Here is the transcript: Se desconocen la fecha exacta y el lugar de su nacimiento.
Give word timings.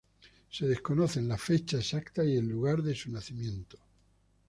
Se 0.49 0.65
desconocen 0.67 1.27
la 1.27 1.37
fecha 1.37 1.77
exacta 1.77 2.23
y 2.25 2.35
el 2.35 2.47
lugar 2.47 2.81
de 2.81 2.95
su 2.95 3.11
nacimiento. 3.11 3.77